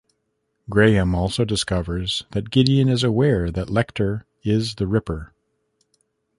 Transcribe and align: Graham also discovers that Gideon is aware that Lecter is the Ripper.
Graham 0.67 1.13
also 1.13 1.45
discovers 1.45 2.23
that 2.31 2.49
Gideon 2.49 2.89
is 2.89 3.03
aware 3.03 3.51
that 3.51 3.67
Lecter 3.67 4.23
is 4.41 4.73
the 4.73 4.87
Ripper. 4.87 5.35